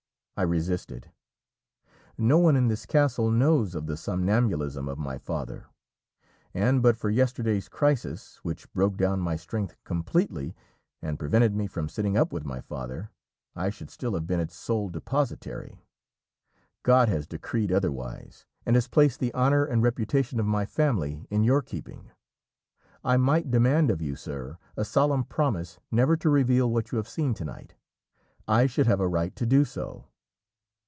I 0.37 0.43
resisted. 0.43 1.11
No 2.17 2.39
one 2.39 2.55
in 2.55 2.67
this 2.67 2.87
castle 2.87 3.29
knows 3.29 3.75
of 3.75 3.85
the 3.85 3.95
somnambulism 3.95 4.89
of 4.89 4.97
my 4.97 5.19
father, 5.19 5.65
and 6.51 6.81
but 6.81 6.97
for 6.97 7.11
yesterday's 7.11 7.69
crisis, 7.69 8.37
which 8.41 8.71
broke 8.73 8.97
down 8.97 9.19
my 9.19 9.35
strength 9.35 9.75
completely 9.83 10.55
and 10.99 11.19
prevented 11.19 11.53
me 11.55 11.67
from 11.67 11.87
sitting 11.87 12.17
up 12.17 12.33
with 12.33 12.43
my 12.43 12.59
father, 12.59 13.11
I 13.55 13.69
should 13.69 13.91
still 13.91 14.15
have 14.15 14.25
been 14.25 14.39
its 14.39 14.55
sole 14.55 14.89
depositary. 14.89 15.85
God 16.81 17.07
has 17.07 17.27
decreed 17.27 17.71
otherwise, 17.71 18.47
and 18.65 18.75
has 18.75 18.87
placed 18.87 19.19
the 19.19 19.35
honour 19.35 19.63
and 19.65 19.83
reputation 19.83 20.39
of 20.39 20.47
my 20.47 20.65
family 20.65 21.27
in 21.29 21.43
your 21.43 21.61
keeping. 21.61 22.09
I 23.03 23.15
might 23.15 23.51
demand 23.51 23.91
of 23.91 24.01
you, 24.01 24.15
sir, 24.15 24.57
a 24.75 24.85
solemn 24.85 25.23
promise 25.23 25.77
never 25.91 26.17
to 26.17 26.31
reveal 26.31 26.67
what 26.67 26.91
you 26.91 26.95
have 26.95 27.07
seen 27.07 27.35
to 27.35 27.45
night. 27.45 27.75
I 28.47 28.65
should 28.65 28.87
have 28.87 29.01
a 29.01 29.07
right 29.07 29.35
to 29.35 29.45
do 29.45 29.63
so." 29.65 30.07